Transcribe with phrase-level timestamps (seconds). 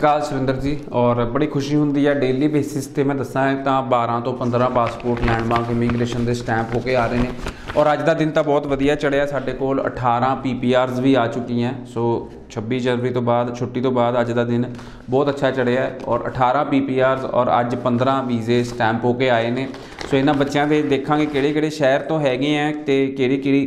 [0.00, 4.20] ਕਾਲ ਸੁਰਿੰਦਰ ਜੀ, ਔਰ ਬੜੀ ਖੁਸ਼ੀ ਹੁੰਦੀ ਹੈ ਡੇਲੀ ਬੇਸਿਸ ਤੇ ਮੈਂ ਦੱਸਾਂ ਤਾਂ 12
[4.24, 7.30] ਤੋਂ 15 ਪਾਸਪੋਰਟ ਲੈਂਡਮਾਰਕ ਇਮੀਗ੍ਰੇਸ਼ਨ ਦੇ ਸਟੈਂਪ ਹੋ ਕੇ ਆ ਰਹੇ ਨੇ।
[7.76, 11.72] ਔਰ ਅੱਜ ਦਾ ਦਿਨ ਤਾਂ ਬਹੁਤ ਵਧੀਆ ਚੜਿਆ, ਸਾਡੇ ਕੋਲ 18 ਪੀਪੀਆਰਸ ਵੀ ਆ ਚੁੱਕੀਆਂ
[11.94, 12.04] ਸੋ
[12.50, 14.68] 26 ਜਨਵਰੀ ਤੋਂ ਬਾਅਦ, ਛੁੱਟੀ ਤੋਂ ਬਾਅਦ ਅੱਜ ਦਾ ਦਿਨ
[15.10, 19.50] ਬਹੁਤ ਅੱਛਾ ਚੜਿਆ ਹੈ। ਔਰ 18 ਪੀਪੀਆਰਸ ਔਰ ਅੱਜ 15 ਵੀਜ਼ੇ ਸਟੈਂਪ ਹੋ ਕੇ ਆਏ
[19.50, 19.66] ਨੇ।
[20.10, 23.66] ਸੋ ਇਹਨਾਂ ਬੱਚਿਆਂ ਦੇ ਦੇਖਾਂਗੇ ਕਿਹੜੇ ਕਿਹੜੇ ਸ਼ਹਿਰ ਤੋਂ ਹੈਗੇ ਆ ਤੇ ਕਿਹੜੀ ਕਿਹੜੀ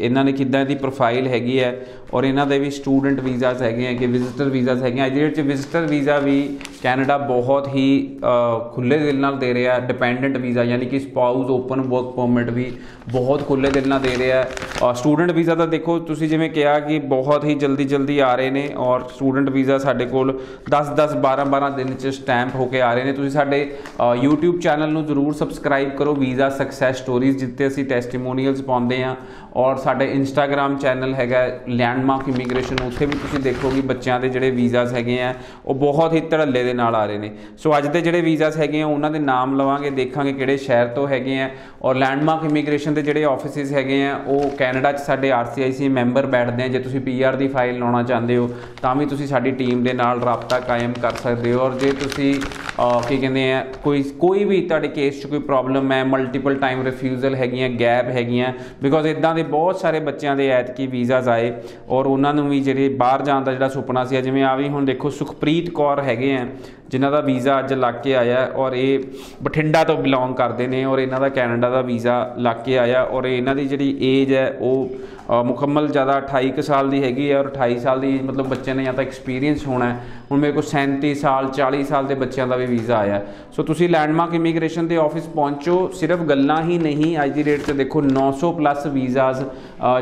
[0.00, 1.74] ਇਹਨਾਂ ਨੇ ਕਿੱਦਾਂ ਦੀ ਪ੍ਰੋਫਾਈਲ ਹੈਗੀ ਹੈ
[2.14, 5.24] ਔਰ ਇਹਨਾਂ ਦੇ ਵੀ ਸਟੂਡੈਂਟ ਵੀਜ਼ਾਸ ਹੈਗੇ ਆ ਕਿ ਵਿਜ਼ਿਟਰ ਵੀਜ਼ਾਸ ਹੈਗੇ ਆ ਅੱਜ ਦੇ
[5.24, 6.36] ਵਿੱਚ ਵਿਜ਼ਿਟਰ ਵੀਜ਼ਾ ਵੀ
[6.82, 7.84] ਕੈਨੇਡਾ ਬਹੁਤ ਹੀ
[8.18, 12.70] ਅ, ਖੁੱਲੇ ਦਿਲ ਨਾਲ ਦੇ ਰਿਹਾ ਡਿਪੈਂਡੈਂਟ ਵੀਜ਼ਾ ਯਾਨੀ ਕਿ ਸਪਾਊਸ ਓਪਨ ਵਰਕ ਪਰਮਿਟ ਵੀ
[13.12, 14.44] ਬਹੁਤ ਖੁੱਲੇ ਦਿਲ ਨਾਲ ਦੇ ਰਿਹਾ।
[14.82, 18.50] ਔਰ ਸਟੂਡੈਂਟ ਵੀਜ਼ਾ ਤਾਂ ਦੇਖੋ ਤੁਸੀਂ ਜਿਵੇਂ ਕਿਹਾ ਕਿ ਬਹੁਤ ਹੀ ਜਲਦੀ ਜਲਦੀ ਆ ਰਹੇ
[18.50, 20.32] ਨੇ ਔਰ ਸਟੂਡੈਂਟ ਵੀਜ਼ਾ ਸਾਡੇ ਕੋਲ
[20.70, 24.14] 10 10 12 12 ਦਿਨ ਚ ਸਟੈਂਪ ਹੋ ਕੇ ਆ ਰਹੇ ਨੇ। ਤੁਸੀਂ ਸਾਡੇ ਅ,
[24.24, 29.14] YouTube ਚੈਨਲ ਨੂੰ ਜ਼ਰੂਰ ਸਬਸਕ੍ਰਾਈਬ ਕਰੋ। ਵੀਜ਼ਾ ਸਕਸੈਸ ਸਟੋਰੀਜ਼ ਜਿੱਤੇ ਅਸੀਂ ਟੈਸਟੀਮੋਨੀਅਲਸ ਪਾਉਂਦੇ ਆ
[29.56, 34.92] ਔਰ ਸਾਡੇ ਇੰਸਟਾਗ੍ਰam ਚੈਨਲ ਹੈਗਾ ਲੈਂਡਮਾਰਕ ਇਮੀਗ੍ਰੇਸ਼ਨ ਉੱਥੇ ਵੀ ਤੁਸੀਂ ਦੇਖੋਗੇ ਬੱਚਿਆਂ ਦੇ ਜਿਹੜੇ ਵੀਜ਼ਾਸ
[34.92, 35.34] ਹੈਗੇ ਆ
[35.66, 38.82] ਉਹ ਬਹੁਤ ਹੀ ਧੜੱਲੇ ਦੇ ਨਾਲ ਆ ਰਹੇ ਨੇ। ਸੋ ਅੱਜ ਦੇ ਜਿਹੜੇ ਵੀਜ਼ਾਸ ਹੈਗੇ
[38.82, 41.50] ਆ ਉਹਨਾਂ ਦੇ ਨਾਮ ਲਵਾਂਗੇ ਦੇਖਾਂਗੇ ਕਿਹੜੇ ਸ਼ਹਿਰ ਤੋਂ ਹੈਗੇ ਆ।
[41.82, 46.62] ਔਰ ਲੈਂਡਮਾਰਕ ਇਮੀਗ੍ਰੇਸ਼ਨ ਦੇ ਜਿਹੜੇ ਆਫਿਸਿਸ ਹੈਗੇ ਆ ਉਹ ਕੈਨੇਡਾ 'ਚ ਸਾਡੇ ਆਰਸੀਆਈਸੀ ਮੈਂਬਰ ਬੈਠਦੇ
[46.62, 48.48] ਆ। ਜੇ ਤੁਸੀਂ ਪੀਆਰ ਦੀ ਫਾਈਲ ਲਾਉਣਾ ਚਾਹੁੰਦੇ ਹੋ
[48.82, 52.34] ਤਾਂ ਵੀ ਤੁਸੀਂ ਸਾਡੀ ਟੀਮ ਦੇ ਨਾਲ ਰਾਬਤਾ ਕਾਇਮ ਕਰ ਸਕਦੇ ਹੋ। ਔਰ ਜੇ ਤੁਸੀਂ
[52.34, 56.82] ਅਹ, ਕੀ ਕਹਿੰਦੇ ਆ ਕੋਈ ਕੋਈ ਵੀ ਤੁਹਾਡੇ ਕੇਸ 'ਚ ਕੋਈ ਪ੍ਰੋਬਲਮ ਹੈ ਮਲਟੀਪਲ ਟਾਈਮ
[56.82, 61.52] ਰਿਫਿਊਜ਼ਲ ਹੈਗੀਆਂ ਗੈਪ ਹੈਗੀਆਂ ਬਿਕੋਜ਼ ਇਦਾਂ ਦੇ ਬਹੁਤ ਸਾਰੇ ਬੱਚਿਆਂ ਦੇ ਐਤਕੀ ਵੀਜ਼ਾਸ ਆਏ
[61.88, 64.84] ਔਰ ਉਹਨਾਂ ਨੂੰ ਵੀ ਜਿਹੜੇ ਬਾਹਰ ਜਾਣ ਦਾ ਜਿਹੜਾ ਸੁਪਨਾ ਸੀ ਜਿਵੇਂ ਆ ਵੀ ਹੁਣ
[64.84, 66.46] ਦੇਖੋ ਸੁਖਪ੍ਰੀਤ ਕੌਰ ਹੈਗੇ ਆ
[66.88, 69.02] ਜਿਨ੍ਹਾਂ ਦਾ ਵੀਜ਼ਾ ਅੱਜ ਲੱਗ ਕੇ ਆਇਆ ਹੈ ਔਰ ਇਹ
[69.42, 73.26] ਬਠਿੰਡਾ ਤੋਂ ਬਿਲੋਂਗ ਕਰਦੇ ਨੇ ਔਰ ਇਹਨਾਂ ਦਾ ਕੈਨੇਡਾ ਦਾ ਵੀਜ਼ਾ ਲੱਗ ਕੇ ਆਇਆ ਔਰ
[73.26, 77.38] ਇਹਨਾਂ ਦੀ ਜਿਹੜੀ ਏਜ ਹੈ ਉਹ ਅ, ਮੁਕੰਮਲ ਜ਼ਿਆਦਾ 28 ਕੁ ਸਾਲ ਦੀ ਹੈਗੀ ਹੈ
[77.38, 79.96] ਔਰ 28 ਸਾਲ ਦੀ ਮਤਲਬ ਬੱਚੇ ਨੇ ਜਾਂ ਤਾਂ ਐਕਸਪੀਰੀਅੰਸ ਹੋਣਾ ਹੈ।
[80.30, 83.62] ਹੁਣ ਮੇਰੇ ਕੋਲ 37 ਸਾਲ 40 ਸਾਲ ਦੇ ਬੱਚਿਆਂ ਦਾ ਵੀ ਵੀਜ਼ਾ ਆਇਆ ਹੈ। ਸੋ
[83.62, 88.02] ਤੁਸੀਂ ਲੈਂਡਮਾਰਕ ਇਮੀਗ੍ਰੇਸ਼ਨ ਦੇ ਆਫਿਸ ਪਹੁੰਚੋ ਸਿਰਫ ਗੱਲਾਂ ਹੀ ਨਹੀਂ ਅੱਜ ਦੀ ਡੇਟ 'ਚ ਦੇਖੋ
[88.02, 89.42] 900 ਪਲੱਸ ਵੀਜ਼ਾਸ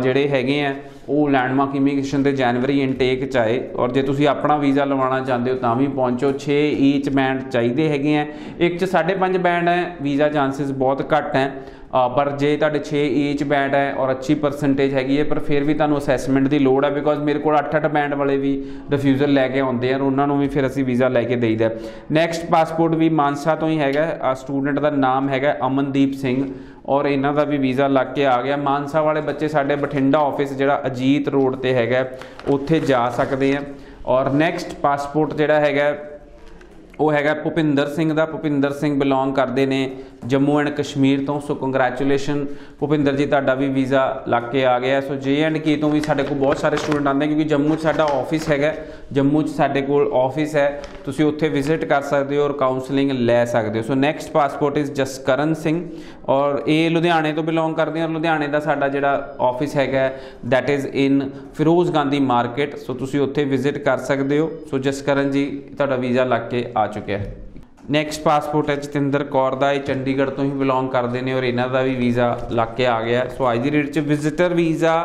[0.03, 0.75] ਜਿਹੜੇ ਹੈਗੇ ਆ
[1.09, 5.51] ਉਹ ਲੈਂਡਮਾਰਕ ਇਮੀਗ੍ਰੇਸ਼ਨ ਦੇ ਜਨਵਰੀ ਇਨਟੇਕ ਚ ਆਏ। ਔਰ ਜੇ ਤੁਸੀਂ ਆਪਣਾ ਵੀਜ਼ਾ ਲਵਾਉਣਾ ਚਾਹੁੰਦੇ
[5.53, 8.27] ਹੋ ਤਾਂ ਵੀ ਪਹੁੰਚੋ। 6 ਈਚ ਬੈਂਡ ਚਾਹੀਦੇ ਹੈਗੇ ਆ
[8.59, 12.99] ਇੱਕ ਚ 5.5 ਬੈਂਡ ਹੈ ਵੀਜ਼ਾ ਚਾਂਸਸ ਬਹੁਤ ਘੱਟ ਹੈ। ਅ, ਪਰ ਜੇ ਤੁਹਾਡੇ 6
[13.19, 16.85] ਈਚ ਬੈਂਡ ਹੈ ਔਰ ਅੱਛੀ ਪਰਸੈਂਟੇਜ ਹੈਗੀ ਹੈ, ਪਰ ਫਿਰ ਵੀ ਤੁਹਾਨੂੰ ਅਸੈਸਮੈਂਟ ਦੀ ਲੋੜ
[16.85, 18.51] ਹੈ ਬਿਕੋਜ਼ ਮੇਰੇ ਕੋਲ 8-8 ਬੈਂਡ ਵਾਲੇ ਵੀ
[18.91, 21.71] ਰਿਫਿਊਜ਼ਲ ਲੈ ਕੇ ਆਉਂਦੇ ਆ ਉਹਨਾਂ ਨੂੰ ਵੀ ਫਿਰ ਅਸੀਂ ਵੀਜ਼ਾ ਲੈ ਕੇ ਦੇਈਦਾ
[22.13, 26.45] ਨੈਕਸਟ ਪਾਸਪੋਰਟ ਵੀ ਮਾਨਸਾ ਤੋਂ ਹੀ ਹੈਗਾ ਸਟੂਡੈਂਟ ਦਾ ਨਾਮ ਹੈਗਾ ਅਮਨਦੀਪ ਸਿੰਘ
[26.89, 30.53] ਔਰ ਇਹਨਾਂ ਦਾ ਵੀ ਵੀਜ਼ਾ ਲੱਗ ਕੇ ਆ ਗਿਆ। ਮਾਨਸਾ ਵਾਲੇ ਬੱਚੇ ਸਾਡੇ ਬਠਿੰਡਾ ਆਫਿਸ
[30.53, 32.05] ਜਿਹੜਾ ਅਜੀਤ ਰੋਡ ਤੇ ਹੈਗਾ
[32.49, 33.61] ਉੱਥੇ ਜਾ ਸਕਦੇ ਆ
[34.07, 35.95] ਔਰ ਨੈਕਸਟ ਪਾਸਪੋਰਟ ਜਿਹੜਾ ਹੈਗਾ
[37.01, 39.81] ਉਹ ਹੈਗਾ ਭੁਪਿੰਦਰ ਸਿੰਘ ਦਾ। ਭੁਪਿੰਦਰ ਸਿੰਘ ਬਿਲੋਂਗ ਕਰਦੇ ਨੇ
[40.27, 42.45] ਜੰਮੂ ਐਂਡ ਕਸ਼ਮੀਰ ਤੋਂ। ਸੋ ਕੰਗ੍ਰੈਚੁਲੇਸ਼ਨ
[42.80, 46.01] ਭੁਪਿੰਦਰ ਜੀ, ਤੁਹਾਡਾ ਵੀ ਵੀਜ਼ਾ ਲੱਗ ਕੇ ਆ ਗਿਆ। ਸੋ ਜੇ ਐਂਡ ਕੇ ਤੋਂ ਵੀ
[46.01, 48.74] ਸਾਡੇ ਕੋਲ ਬਹੁਤ ਸਾਰੇ ਸਟੂਡੈਂਟ ਆਉਂਦੇ ਕਿਉਂਕਿ ਜੰਮੂ 'ਚ ਸਾਡਾ ਆਫਿਸ ਹੈਗਾ।
[49.12, 53.45] ਜੰਮੂ 'ਚ ਸਾਡੇ ਕੋਲ ਆਫਿਸ ਹੈ। ਤੁਸੀਂ ਉੱਥੇ ਵਿਜ਼ਿਟ ਕਰ ਸਕਦੇ ਹੋ ਔਰ ਕਾਉਂਸਲਿੰਗ ਲੈ
[53.45, 55.83] ਸਕਦੇ ਹੋ। So next passport is Jaskaran Singh
[56.28, 60.11] ਔਰ ਇਹ ਲੁਧਿਆਣੇ ਤੋਂ ਬਿਲੋਂਗ ਕਰਦੇ ਆ। ਲੁਧਿਆਣੇ ਦਾ ਸਾਡਾ ਜਿਹੜਾ ਆਫਿਸ ਹੈਗਾ
[60.48, 65.30] that is in Feroze Gandhi market so ਤੁਸੀਂ ਉੱਥੇ ਵਿਜ਼ਿਟ ਕਰ ਸਕਦੇ ਹੋ। ਸੋ ਜਸਕਰਨ
[65.30, 65.46] ਜੀ,
[65.77, 67.34] ਤੁਹਾਡਾ ਵੀਜ਼ਾ ਲੱਗ ਕੇ ਆ ਚੁੱਕਿਆ ਹੈ।
[67.91, 71.69] ਨੈਕਸਟ ਪਾਸਪੋਰਟ ਹੈ ਜਤਿੰਦਰ ਕੌਰ ਦਾ, ਇਹ ਚੰਡੀਗੜ੍ਹ ਤੋਂ ਹੀ ਬਿਲੋਂਗ ਕਰਦੇ ਨੇ ਔਰ ਇਹਨਾਂ
[71.69, 74.97] ਦਾ ਵੀ ਵੀਜ਼ਾ ਲੱਗ ਕੇ ਆ ਗਿਆ ਸੋ ਅੱਜ ਦੀ ਡੇਟ 'ਚ visitor visa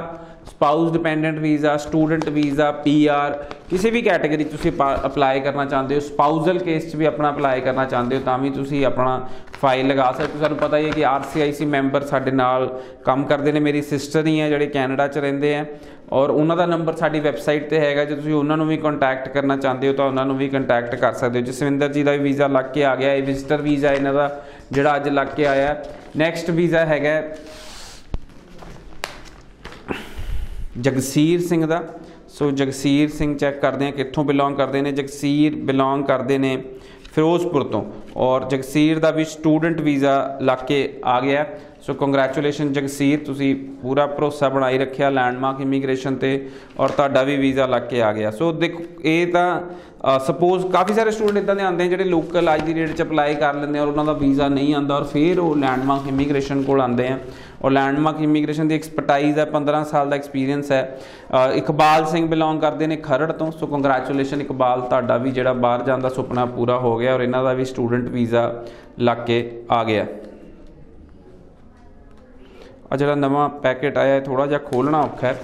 [0.50, 3.38] spouse dependent visa student visa PR
[3.70, 4.72] ਕਿਸੇ ਵੀ ਕੈਟਾਗਰੀ ਤੁਸੀਂ
[5.06, 8.50] ਅਪਲਾਈ ਕਰਨਾ ਚਾਹੁੰਦੇ ਹੋ ਸਪਾਊਸਲ ਕੇਸ 'ਚ ਵੀ ਆਪਣਾ ਅਪਲਾਈ ਕਰਨਾ ਚਾਹੁੰਦੇ ਹੋ, ਤਾਂ ਵੀ
[8.50, 9.28] ਤੁਸੀਂ ਆਪਣਾ
[9.62, 12.68] ਫਾਈਲ ਲਗਾ ਸਕਦੇ ਹੋ। ਤੁਹਾਨੂੰ ਪਤਾ ਹੀ ਹੈ ਕਿ ਆਰਸੀਆਈਸੀ ਮੈਂਬਰ ਸਾਡੇ ਨਾਲ
[13.06, 15.66] ਕੰਮ ਕਰਦੇ ਨੇ, ਮੇਰੀ ਸਿਸਟਰ ਹੀ ਹੈ ਜਿਹੜੇ ਕੈਨੇਡਾ 'ਚ ਰਹਿੰਦੇ ਆ
[16.12, 19.56] ਔਰ ਉਹਨਾਂ ਦਾ ਨੰਬਰ ਸਾਡੀ ਵੈਬਸਾਈਟ ਤੇ ਹੈਗਾ, ਜੇ ਤੁਸੀਂ ਉਹਨਾਂ ਨੂੰ ਵੀ ਕੰਟੈਕਟ ਕਰਨਾ
[19.58, 22.48] ਚਾਹੁੰਦੇ ਹੋ ਤਾਂ ਉਹਨਾਂ ਨੂੰ ਵੀ ਕੰਟੈਕਟ ਕਰ ਸਕਦੇ ਹੋ। ਜਸਵਿੰਦਰ ਜੀ ਦਾ ਵੀ ਵੀਜ਼ਾ
[22.48, 24.30] ਲੱਗ ਕੇ ਆ ਗਿਆ, ਇਹ ਵਿਜ਼ਟਰ ਵੀਜ਼ਾ ਇਹਨਾਂ ਦਾ
[24.72, 25.76] ਜਿਹੜਾ ਅੱਜ ਲੱਗ ਕੇ ਆਇਆ।
[26.18, 27.22] ਨੈਕਸਟ ਵੀਜ਼ਾ ਹੈਗਾ
[30.78, 31.84] ਜਗਸੀਰ ਸਿੰਘ ਦਾ।
[32.30, 36.58] ਸੋ ਜਗਸੀਰ ਸਿੰਘ ਚੈੱਕ ਕਰਦੇ ਆ ਕਿੱਥੋਂ ਬਿਲੋਂਗ ਕਰਦੇ ਨੇ। ਜਗਸੀਰ ਬਿਲੋਂਗ ਕਰਦੇ ਨੇ
[37.16, 37.84] ਫਿਰੋਜ਼ਪੁਰ ਤੋਂ।
[38.18, 41.46] ਔਰ ਜਗਸੀਰ ਦਾ ਵੀ ਸਟੂਡੈਂਟ ਵੀਜ਼ਾ ਲੱਗ ਕੇ ਆ ਗਿਆ।
[41.82, 47.66] ਸੋ ਕੰਗ੍ਰੈਚੁਲੇਸ਼ਨ ਜਗਸੀਰ, ਤੁਸੀਂ ਪੂਰਾ ਭਰੋਸਾ ਬਣਾਈ ਰੱਖਿਆ ਲੈਂਡਮਾਰਕ ਇਮੀਗ੍ਰੇਸ਼ਨ ਤੇ ਔਰ ਤੁਹਾਡਾ ਵੀ ਵੀਜ਼ਾ
[47.66, 51.84] ਲੱਗ ਕੇ ਆ ਗਿਆ। ਸੋ ਦੇਖੋ, ਇਹ ਤਾਂ ਸਪੋਜ਼ ਕਾਫੀ ਸਾਰੇ ਸਟੂਡੈਂਟ ਇਦਾਂ ਦੇ ਆਉਂਦੇ
[51.84, 54.48] ਆ ਜਿਹੜੇ ਲੋਕਲ ਅੱਜ ਦੀ ਡੇਟ 'ਚ ਅਪਲਾਈ ਕਰ ਲੈਂਦੇ ਆ ਔਰ ਉਹਨਾਂ ਦਾ ਵੀਜ਼ਾ
[54.50, 57.20] ਨਹੀਂ ਆਉਂਦਾ ਔਰ ਫਿਰ ਉਹ ਲੈਂਡਮਾਰਕ ਇਮੀਗ੍ਰੇਸ਼ਨ ਕੋਲ ਆਉਂਦੇ ਆ।
[57.64, 61.00] ਔਰ ਲੈਂਡਮਾਰਕ ਇਮੀਗ੍ਰੇਸ਼ਨ ਦੀ ਐਕਸਪਰਟਾਈਜ਼ ਹੈ 15 ਸਾਲ ਦਾ ਐਕਸਪੀਰੀਅੰਸ ਹੈ।
[61.50, 65.84] ਅ, ਇਕਬਾਲ ਸਿੰਘ ਬਿਲੋਂਗ ਕਰਦੇ ਨੇ ਖਰੜ ਤੋਂ ਸੋ ਕੰਗ੍ਰੈਚੁਲੇਸ਼ਨ ਇਕਬਾਲ ਤੁਹਾਡਾ ਵੀ ਜਿਹੜਾ ਬਾਹਰ
[65.84, 68.64] ਜਾਣ ਦਾ ਸੁਪਨਾ ਪੂਰਾ ਹੋ ਗਿਆ ਔਰ ਇਹਨਾਂ ਦਾ ਵੀ ਸਟੂਡੈਂਟ ਵੀਜ਼ਾ
[69.00, 70.06] ਲੱਗ ਕੇ ਆ ਗਿਆ।
[72.92, 75.42] ਆ ਜਿਹੜਾ ਨਵਾਂ ਪੈਕੇਟ ਆਇਆ ਹੈ ਥੋੜਾ ਜਿਹਾ ਖੋਲਣਾ ਔਖਾ ਹੈ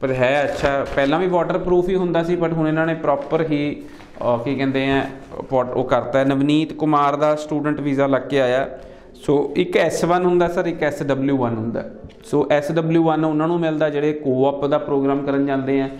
[0.00, 3.82] ਪਰ ਹੈ ਅੱਛਾ। ਪਹਿਲਾਂ ਵੀ ਵਾਟਰਪ੍ਰੂਫ ਹੀ ਹੁੰਦਾ ਸੀ ਬਟ ਹੁਣ ਇਹਨਾਂ ਨੇ ਪ੍ਰੋਪਰ ਹੀ
[4.22, 5.06] ਅਹ, ਕੀ ਕਹਿੰਦੇ ਆ
[5.50, 8.68] ਪੋਟ- ਉਹ ਕਰਤਾ ਹੈ। ਨਵਨੀਤ ਕੁਮਾਰ ਦਾ ਸਟੂਡੈਂਟ ਵੀਜ਼ਾ ਲੱਗ ਕੇ ਆਇਆ।
[9.26, 11.84] ਸੋ ਇੱਕ S1 ਹੁੰਦਾ ਸਰ ਇੱਕ SW1 ਹੁੰਦਾ।
[12.24, 15.90] ਸੋ SW1 ਉਹਨਾਂ ਨੂੰ ਮਿਲਦਾ, ਜਿਹੜੇ ਕੋਆਪ ਦਾ ਪ੍ਰੋਗਰਾਮ ਕਰਨ ਜਾਂਦੇ ਆ।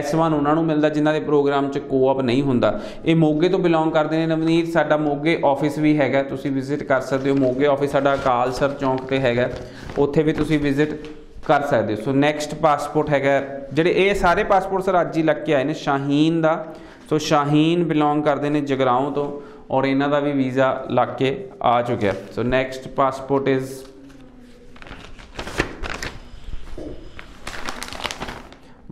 [0.00, 3.90] S1 ਉਹਨਾਂ ਨੂੰ ਮਿਲਦਾ, ਜਿਨ੍ਹਾਂ ਦੇ ਪ੍ਰੋਗਰਾਮ 'ਚ ਕੋਆਪ ਨਹੀਂ ਹੁੰਦਾ। ਇਹ ਮੋਗੇ ਤੋਂ ਬਿਲੋਂਗ
[3.90, 7.90] ਕਰਦੇ ਨੇ। ਨਵਨੀਤ, ਸਾਡਾ ਮੋਗੇ ਆਫਿਸ ਵੀ ਹੈਗਾ। ਤੁਸੀਂ ਵਿਜ਼ਿਟ ਕਰ ਸਕਦੇ ਹੋ। ਮੋਗੇ ਆਫਿਸ
[7.90, 9.50] ਸਾਡਾ ਅਕਾਲ ਸਰ ਚੌਂਕ ਤੇ ਹੈਗਾ।
[9.98, 10.90] ਉੱਥੇ ਵੀ ਤੁਸੀਂ ਵਿਜ਼ਿਟ
[11.46, 13.42] ਕਰ ਸਕਦੇ ਹੋ। ਸੋ ਨੈਕਸਟ ਪਾਸਪੋਰਟ ਹੈਗਾ।
[13.72, 16.66] ਜਿਹੜੇ ਇਹ ਸਾਰੇ ਪਾਸਪੋਰਟ ਸਰ ਅੱਜ ਹੀ ਲੱਗ ਕੇ ਆਏ ਨੇ। ਸ਼ਾਹੀਨ ਦਾ।
[17.10, 19.40] ਸੋ ਸ਼ਾਹੀਨ ਬਿਲੋਂਗ ਕਰਦੇ ਨੇ ਜਗਰਾਉਂ ਤੋਂ।
[19.70, 23.72] ਔਰ ਇਹਨਾਂ ਦਾ ਵੀ ਵੀਜ਼ਾ ਲੱਗ ਕੇ ਆ ਚੁੱਕਿਆ। So next passport is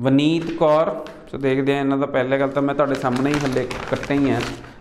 [0.00, 3.66] Vaneet Kaur so ਦੇਖਦੇ ਆ ਇਹਨਾਂ ਦਾ ਪਹਿਲੇ ਗੱਲ ਤਾਂ ਮੈਂ ਤੁਹਾਡੇ ਸਾਹਮਣੇ ਹੀ ਹੱਲੇ
[3.90, 4.40] ਕੱਟੇ ਹੀ ਆ।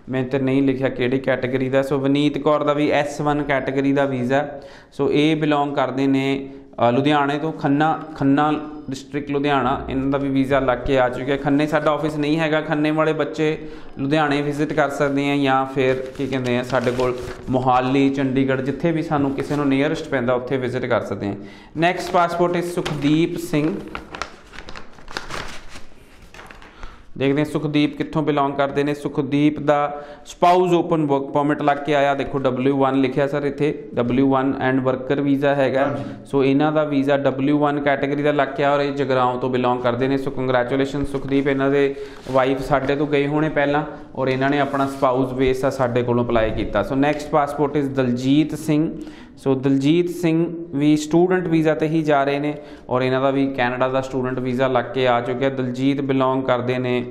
[0.09, 4.05] ਮੈਂ ਤੇ ਨਹੀਂ ਲਿਖਿਆ ਕਿਹੜੀ ਕੈਟਾਗਰੀ ਦਾ। ਸੋ ਵਨੀਤ ਕੌਰ ਦਾ ਵੀ S1 ਕੈਟਾਗਰੀ ਦਾ
[4.05, 4.47] ਵੀਜ਼ਾ।
[4.91, 6.49] ਸੋ ਇਹ ਬਿਲੋਂਗ ਕਰਦੇ ਨੇ
[6.89, 8.51] ਅ, ਲੁਧਿਆਣੇ ਤੋਂ ਖੰਨਾ ਖੰਨਾ
[8.89, 12.61] ਡਿਸਟ੍ਰਿਕਟ ਲੁਧਿਆਣਾ, ਇਹਨਾਂ ਦਾ ਵੀ ਵੀਜ਼ਾ ਲੱਗ ਕੇ ਆ ਚੁੱਕਿਆ। ਖੰਨੇ ਸਾਡਾ ਆਫਿਸ ਨਹੀਂ ਹੈਗਾ,
[12.61, 13.57] ਖੰਨੇ ਵਾਲੇ ਬੱਚੇ
[13.99, 17.17] ਲੁਧਿਆਣੇ ਵਿਜ਼ਿਟ ਕਰ ਸਕਦੇ ਆ ਜਾਂ ਫਿਰ ਕੀ ਕਹਿੰਦੇ ਆ, ਸਾਡੇ ਕੋਲ
[17.49, 21.35] ਮੋਹਾਲੀ, ਚੰਡੀਗੜ੍ਹ ਜਿੱਥੇ ਵੀ ਸਾਨੂੰ ਕਿਸੇ ਨੂੰ ਨੀਅਰੈਸਟ ਪੈਂਦਾ, ਉੱਥੇ ਵਿਜ਼ਿਟ ਕਰ ਸਕਦੇ ਆ।
[21.77, 23.69] Next passport is Sukhdeep Singh
[27.17, 31.95] ਦੇਖਦੇ ਹਾਂ ਸੁਖਦੀਪ ਕਿੱਥੋਂ ਬਿਲੋਂਗ ਕਰਦੇ ਨੇ। ਸੁਖਦੀਪ ਦਾ ਸਪਾਊਸ ਓਪਨ ਵਰਕ ਪਰਮਿਟ ਲੱਗ ਕੇ
[31.95, 35.87] ਆਇਆ। ਦੇਖੋ W1 ਲਿਖਿਆ ਸਰ ਇੱਥੇ। W1 ਐਂਡ ਵਰਕਰ ਵੀਜ਼ਾ ਹੈਗਾ।
[36.25, 39.79] ਸੋ ਇਹਨਾਂ ਦਾ ਵੀਜ਼ਾ W1 ਕੈਟਾਗਰੀ ਦਾ ਲੱਗ ਕੇ ਆ ਔਰ ਇਹ ਜਗਰਾਉਂ ਤੋਂ ਬਿਲੋਂਗ
[39.79, 41.93] ਕਰਦੇ ਨੇ। ਸੋ ਕੰਗ੍ਰੈਚੁਲੇਸ਼ਨ ਸੁਖਦੀਪ ਇਹਨਾਂ ਦੇ
[42.31, 43.83] ਵਾਈਫ ਸਾਡੇ ਤੋਂ ਗਏ ਹੋਣੇ ਪਹਿਲਾਂ
[44.15, 47.89] ਔਰ ਇਹਨਾਂ ਨੇ ਆਪਣਾ ਸਪਾਊਸ ਬੇਸ ਆ ਸਾਡੇ ਕੋਲੋਂ ਅਪਲਾਈ ਕੀਤਾ। So next passport is
[47.89, 48.89] Daljit Singh.
[49.37, 50.45] So Daljit Singh
[50.75, 52.53] we student visa ਤੇ ਹੀ ਜਾ ਰਹੇ ਨੇ
[52.89, 56.77] ਔਰ ਇਹਨਾਂ ਦਾ ਵੀ ਕੈਨੇਡਾ ਦਾ ਸਟੂਡੈਂਟ ਵੀਜ਼ਾ ਲੱਗ ਕੇ ਆ ਚੁੱਕਿਆ। ਦਲਜੀਤ ਬਿਲੋਂਗ ਕਰਦੇ
[56.77, 57.04] ਨੇ।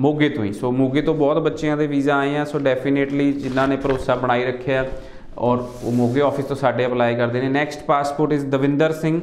[0.00, 3.68] ਮੋਗੇ ਤੋਂ ਹੀ। ਸੋ ਮੋਗੇ ਤੋਂ ਬਹੁਤ ਬੱਚਿਆਂ ਦੇ ਵੀਜ਼ਾ ਆਏ ਆ। ਸੋ ਡੈਫੀਨੇਟਲੀ ਜਿਨ੍ਹਾਂ
[3.68, 4.84] ਨੇ ਭਰੋਸਾ ਬਣਾਈ ਰੱਖਿਆ
[5.38, 9.20] ਔਰ ਉਹ ਮੋਗੇ ਆਫਿਸ ਤੋਂ ਸਾਡੇ ਅਪਲਾਈ ਕਰਦੇ ਨੇ। Next passport is Davinder Singh.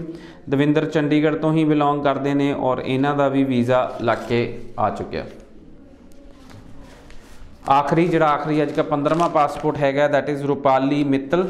[0.50, 4.89] Davinder Chandigarh ਤੋਂ ਹੀ ਬਿਲੋਂਗ ਕਰਦੇ ਨੇ ਔਰ ਇਹਨਾਂ ਦਾ ਵੀ ਵੀਜ਼ਾ ਲੱਗ ਕੇ ਆ
[4.89, 5.25] ਚੁੱਕਿਆ।
[7.69, 11.50] ਆਖਰੀ, ਜਿਹੜਾ ਆਖਰੀ ਅੱਜ ਦਾ 15ਵਾਂ ਪਾਸਪੋਰਟ ਹੈਗਾ ਦੈਟ ਇਜ਼ ਰੂਪਾਲੀ ਮਿੱਤਲ।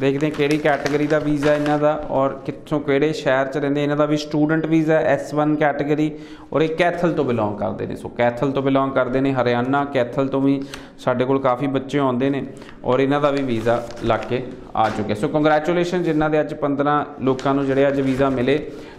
[0.00, 3.96] ਦੇਖਦੇ ਹਾਂ ਕਿਹੜੀ ਕੈਟਾਗਰੀ ਦਾ ਵੀਜ਼ਾ ਇਹਨਾਂ ਦਾ ਔਰ ਕਿੱਥੋਂ ਕਿਹੜੇ ਸ਼ਹਿਰ ਚ ਰਹਿੰਦੇ, ਇਹਨਾਂ
[3.96, 6.10] ਦਾ ਵੀ ਸਟੂਡੈਂਟ ਵੀਜ਼ਾ S1 ਕੈਟਾਗਰੀ
[6.52, 10.28] ਔਰ ਇਹ ਕੈਥਲ ਤੋਂ ਬਿਲੋਂਗ ਕਰਦੇ ਨੇ। ਸੋ ਕੈਥਲ ਤੋਂ ਬਿਲੋਂਗ ਕਰਦੇ ਨੇ, ਹਰਿਆਣਾ ਕੈਥਲ
[10.28, 10.60] ਤੋਂ ਵੀ
[10.98, 12.44] ਸਾਡੇ ਕੋਲ ਕਾਫੀ ਬੱਚੇ ਆਉਂਦੇ ਨੇ
[12.84, 14.42] ਔਰ ਇਹਨਾਂ ਦਾ ਵੀ ਵੀਜ਼ਾ ਲੱਗ ਕੇ
[14.76, 18.58] ਆ ਚੁੱਕਿਆ। ਸੋ ਕੰਗ੍ਰੈਚੁਲੇਸ਼ਨ ਜਿਨ੍ਹਾਂ ਦੇ ਅੱਜ 15 ਲੋਕਾਂ ਨੂੰ ਜਿਹੜੇ ਅੱਜ ਵੀਜ਼ਾ ਮਿਲੇ।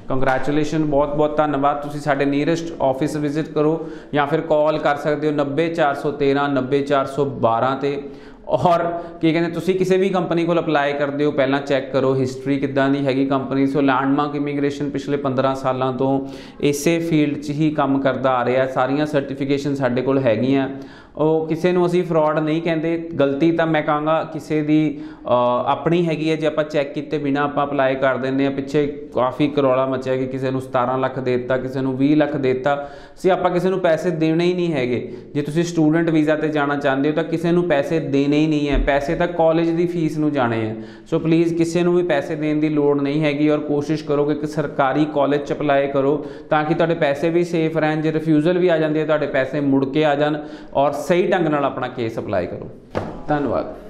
[0.09, 5.27] ਕੰਗ੍ਰੈਚੁਲੇਸ਼ਨ ਬਹੁਤ ਬਹੁਤ ਧੰਨਵਾਦ। ਤੁਸੀਂ ਸਾਡੇ ਨੀਅਰੈਸਟ ਆਫਿਸ ਵਿਜ਼ਿਟ ਕਰੋ ਜਾਂ ਫਿਰ ਕਾਲ ਕਰ ਸਕਦੇ
[5.27, 7.99] ਹੋ 90413 90412 ਤੇ।
[8.47, 8.83] ਔਰ
[9.21, 12.89] ਕੀ ਕਹਿੰਦੇ ਤੁਸੀਂ ਕਿਸੇ ਵੀ ਕੰਪਨੀ ਕੋਲ ਅਪਲਾਈ ਕਰਦੇ ਹੋ ਪਹਿਲਾਂ ਚੈੱਕ ਕਰੋ ਹਿਸਟਰੀ ਕਿੱਦਾਂ
[12.89, 16.11] ਦੀ ਹੈਗੀ ਕੰਪਨੀ ਸੋ ਲੈਂਡਮਾਰਕ ਇਮੀਗ੍ਰੇਸ਼ਨ ਪਿਛਲੇ 15 ਸਾਲਾਂ ਤੋਂ
[16.63, 20.69] ਇਸੇ ਫੀਲਡ 'ਚ ਹੀ ਕੰਮ ਕਰਦਾ ਆ ਰਿਹਾ ਸਾਰੀਆਂ ਸਰਟੀਫਿਕੇਸ਼ਨ ਸਾਡੇ ਕੋਲ ਹੈਗੀਆਂ।
[21.17, 24.75] ਉਹ ਕਿਸੇ ਨੂੰ ਅਸੀਂ ਫਰਾਡ ਨਹੀਂ ਕਹਿੰਦੇ ਗਲਤੀ ਤਾਂ ਮੈਂ ਕਹਾਂਗਾ ਕਿਸੇ ਦੀ
[25.25, 25.29] ਅ,
[25.67, 28.85] ਆਪਣੀ ਹੈਗੀ ਹੈ ਜੇ ਆਪਾਂ ਚੈੱਕ ਕੀਤੇ ਬਿਨਾ ਆਪਾਂ ਅਪਲਾਈ ਕਰ ਦਿੰਦੇ ਆ ਪਿੱਛੇ
[29.15, 32.53] ਕਾਫੀ ਕਰੋਲਾ ਮਚਿਆ ਕਿ ਕਿਸੇ ਨੂੰ 17 ਲੱਖ ਦੇ ਦਿੱਤਾ ਕਿਸੇ ਨੂੰ 20 ਲੱਖ ਦੇ
[32.53, 32.75] ਦਿੱਤਾ
[33.17, 34.99] ਸੀ ਆਪਾਂ ਕਿਸੇ ਨੂੰ ਪੈਸੇ ਦੇਣੇ ਹੀ ਨਹੀਂ ਹੈਗੇ।
[35.33, 38.69] ਜੇ ਤੁਸੀਂ ਸਟੂਡੈਂਟ ਵੀਜ਼ਾ ਤੇ ਜਾਣਾ ਚਾਹੁੰਦੇ ਹੋ ਤਾਂ ਕਿਸੇ ਨੂੰ ਪੈਸੇ ਦੇਣੇ ਹੀ ਨਹੀਂ
[38.69, 40.75] ਹੈ। ਪੈਸੇ ਤਾਂ ਕਾਲਜ ਦੀ ਫੀਸ ਨੂੰ ਜਾਣੇ ਹੈ।
[41.09, 44.33] ਸੋ ਪਲੀਜ਼ ਕਿਸੇ ਨੂੰ ਵੀ ਪੈਸੇ ਦੇਣ ਦੀ ਲੋੜ ਨਹੀਂ ਹੈਗੀ ਔਰ ਕੋਸ਼ਿਸ਼ ਕਰੋ ਕਿ
[44.33, 46.15] ਇੱਕ ਸਰਕਾਰੀ ਕਾਲਜ ਚ ਅਪਲਾਈ ਕਰੋ
[46.49, 49.59] ਤਾਂ ਕਿ ਤੁਹਾਡੇ ਪੈਸੇ ਵੀ ਸੇਫ ਰਹਿਣ। ਜੇ ਰਿਫਿਊਜ਼ਲ ਵੀ ਆ ਜਾਂਦੀ ਹੈ, ਤੁਹਾਡੇ ਪੈਸੇ
[49.59, 50.37] ਮੁੜ ਕੇ ਆ ਜਾਣ
[50.73, 52.69] ਔਰ ਸਹੀ ਢੰਗ ਨਾਲ ਆਪਣਾ ਕੇਸ ਅਪਲਾਈ ਕਰੋ।
[53.27, 53.86] ਧੰਨਵਾਦ।